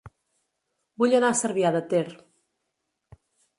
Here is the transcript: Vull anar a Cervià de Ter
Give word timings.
Vull 1.03 1.13
anar 1.19 1.29
a 1.35 1.37
Cervià 1.43 1.73
de 1.77 1.83
Ter 1.93 2.03